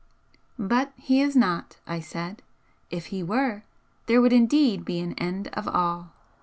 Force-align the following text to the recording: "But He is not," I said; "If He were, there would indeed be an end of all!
"But 0.57 0.93
He 0.97 1.21
is 1.21 1.35
not," 1.35 1.77
I 1.85 1.99
said; 1.99 2.41
"If 2.89 3.07
He 3.13 3.21
were, 3.21 3.61
there 4.07 4.19
would 4.19 4.33
indeed 4.33 4.83
be 4.83 4.99
an 4.99 5.13
end 5.13 5.49
of 5.49 5.67
all! 5.67 6.09